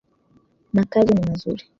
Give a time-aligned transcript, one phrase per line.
[0.73, 1.63] Makazi ni mazuri.